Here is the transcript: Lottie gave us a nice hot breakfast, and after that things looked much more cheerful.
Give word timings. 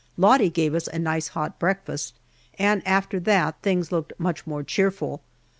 Lottie 0.17 0.49
gave 0.49 0.73
us 0.73 0.87
a 0.87 0.97
nice 0.97 1.27
hot 1.27 1.59
breakfast, 1.59 2.15
and 2.57 2.81
after 2.87 3.19
that 3.19 3.61
things 3.61 3.91
looked 3.91 4.13
much 4.17 4.47
more 4.47 4.63
cheerful. 4.63 5.21